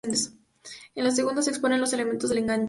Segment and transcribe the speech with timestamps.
[0.95, 2.59] En la segunda se exponen los elementos del enganche.